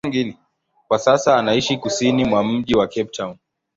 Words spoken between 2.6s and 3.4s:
wa Cape Town.